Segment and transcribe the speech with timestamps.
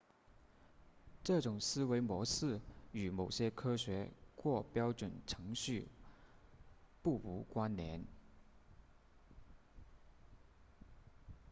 [1.23, 2.59] 这种思维模式
[2.91, 5.87] 与某些科学或标准程序
[7.03, 8.03] 不无关联